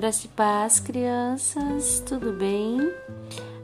[0.00, 2.90] Graça e paz, crianças, tudo bem?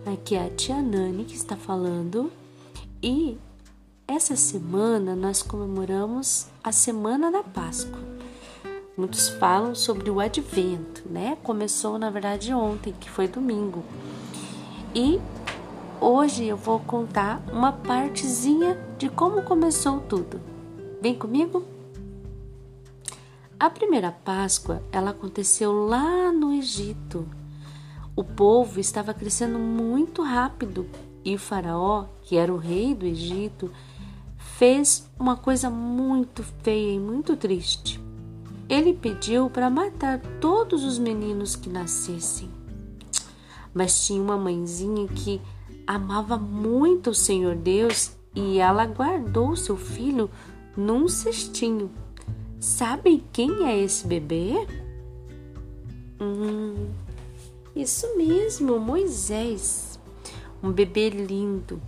[0.04, 2.31] Aqui é a tia Nani que está falando
[3.03, 3.38] e
[4.06, 7.99] essa semana nós comemoramos a Semana da Páscoa.
[8.99, 11.38] Muitos falam sobre o advento, né?
[11.42, 13.82] Começou na verdade ontem, que foi domingo.
[14.95, 15.18] E
[15.99, 20.38] hoje eu vou contar uma partezinha de como começou tudo.
[21.00, 21.75] Vem comigo?
[23.59, 27.27] A primeira Páscoa, ela aconteceu lá no Egito.
[28.14, 30.87] O povo estava crescendo muito rápido
[31.24, 33.73] e o faraó, que era o rei do Egito,
[34.37, 37.98] fez uma coisa muito feia e muito triste.
[38.69, 42.50] Ele pediu para matar todos os meninos que nascessem.
[43.73, 45.41] Mas tinha uma mãezinha que
[45.86, 50.30] amava muito o Senhor Deus e ela guardou seu filho
[50.77, 51.91] num cestinho
[52.67, 54.67] Sabem quem é esse bebê?
[56.20, 56.89] Hum,
[57.77, 60.00] isso mesmo, Moisés.
[60.61, 61.81] Um bebê lindo.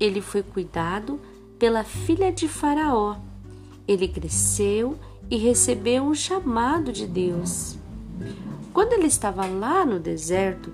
[0.00, 1.20] Ele foi cuidado
[1.58, 3.18] pela filha de Faraó.
[3.86, 4.98] Ele cresceu
[5.30, 7.76] e recebeu um chamado de Deus.
[8.72, 10.72] Quando ele estava lá no deserto,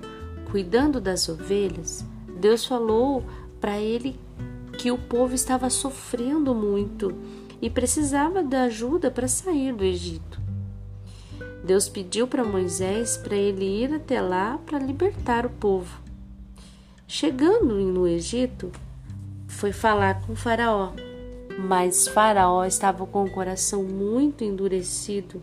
[0.53, 2.05] cuidando das ovelhas,
[2.39, 3.25] Deus falou
[3.61, 4.19] para ele
[4.79, 7.13] que o povo estava sofrendo muito
[7.61, 10.41] e precisava da ajuda para sair do Egito.
[11.65, 16.01] Deus pediu para Moisés para ele ir até lá para libertar o povo.
[17.07, 18.71] Chegando no Egito,
[19.47, 20.93] foi falar com Faraó,
[21.59, 25.43] mas Faraó estava com o coração muito endurecido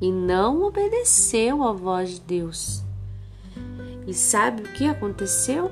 [0.00, 2.82] e não obedeceu à voz de Deus.
[4.06, 5.70] E sabe o que aconteceu?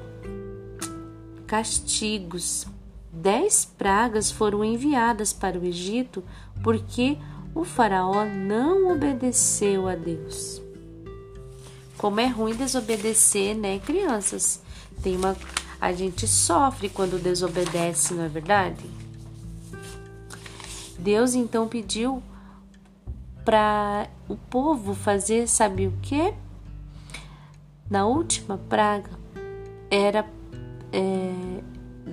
[1.47, 2.67] Castigos
[3.15, 6.23] dez pragas foram enviadas para o Egito
[6.63, 7.17] porque
[7.55, 10.61] o Faraó não obedeceu a Deus.
[11.97, 14.61] Como é ruim desobedecer, né, crianças?
[15.03, 15.37] Tem uma
[15.81, 18.85] a gente sofre quando desobedece, não é verdade?
[20.99, 22.23] Deus então pediu
[23.45, 26.33] para o povo fazer, sabe o que?
[27.91, 29.11] Na última praga
[29.91, 30.27] era
[30.91, 31.63] é,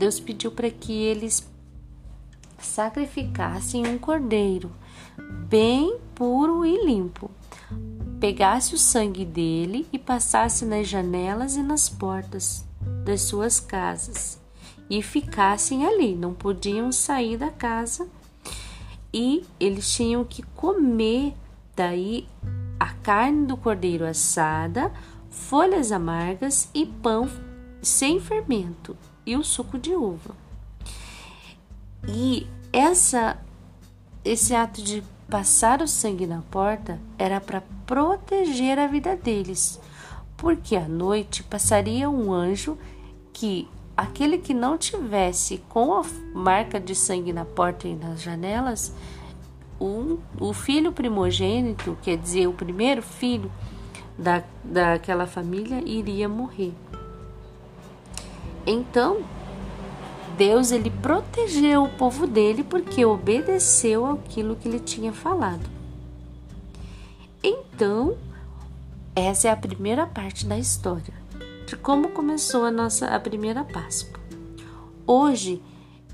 [0.01, 1.47] Deus pediu para que eles
[2.57, 4.71] sacrificassem um cordeiro
[5.47, 7.29] bem puro e limpo.
[8.19, 12.65] Pegasse o sangue dele e passasse nas janelas e nas portas
[13.05, 14.41] das suas casas
[14.89, 18.09] e ficassem ali, não podiam sair da casa
[19.13, 21.35] e eles tinham que comer.
[21.75, 22.27] Daí
[22.79, 24.91] a carne do cordeiro assada,
[25.29, 27.29] folhas amargas e pão
[27.83, 28.97] sem fermento
[29.31, 30.35] e o suco de uva.
[32.07, 33.37] E essa
[34.23, 39.79] esse ato de passar o sangue na porta era para proteger a vida deles,
[40.37, 42.77] porque à noite passaria um anjo
[43.33, 46.03] que aquele que não tivesse com a
[46.35, 48.93] marca de sangue na porta e nas janelas,
[49.79, 53.51] um, o filho primogênito, quer dizer, o primeiro filho
[54.17, 56.73] da, daquela família, iria morrer.
[58.65, 59.23] Então,
[60.37, 65.69] Deus ele protegeu o povo dele porque obedeceu aquilo que ele tinha falado.
[67.43, 68.17] Então,
[69.15, 71.13] essa é a primeira parte da história
[71.65, 74.19] de como começou a nossa a primeira Páscoa.
[75.07, 75.61] Hoje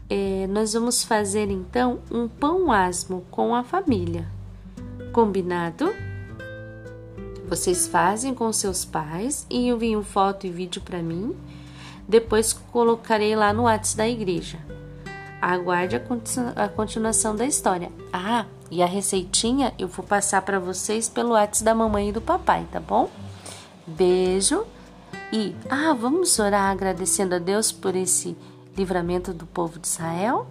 [0.10, 4.28] é, nós vamos fazer então um pão asmo com a família.
[5.12, 5.94] Combinado?
[7.50, 11.36] Vocês fazem com seus pais e enviam foto e vídeo para mim
[12.08, 14.58] depois colocarei lá no WhatsApp da igreja.
[15.42, 15.96] Aguarde
[16.56, 17.92] a continuação da história.
[18.12, 22.22] Ah, e a receitinha eu vou passar para vocês pelo WhatsApp da mamãe e do
[22.22, 23.10] papai, tá bom?
[23.86, 24.66] Beijo.
[25.32, 28.36] E, ah, vamos orar agradecendo a Deus por esse
[28.76, 30.48] livramento do povo de Israel?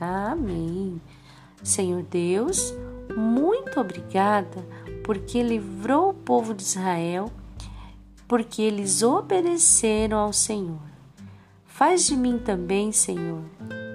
[0.00, 1.00] Amém.
[1.62, 2.74] Senhor Deus,
[3.16, 4.64] muito obrigada
[5.04, 7.30] porque livrou o povo de Israel,
[8.26, 10.87] porque eles obedeceram ao Senhor.
[11.78, 13.40] Faz de mim também, Senhor,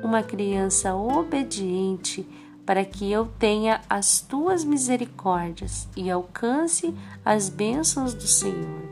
[0.02, 2.26] uma criança obediente,
[2.66, 6.96] para que eu tenha as tuas misericórdias e alcance
[7.26, 8.84] as bênçãos do Senhor.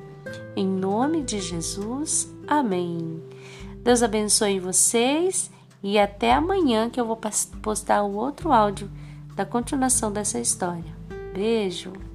[0.58, 3.24] Em nome de Jesus, amém.
[3.78, 5.50] Deus abençoe vocês
[5.82, 7.18] e até amanhã que eu vou
[7.62, 8.92] postar o outro áudio
[9.38, 10.94] da continuação dessa história.
[11.34, 12.11] Beijo!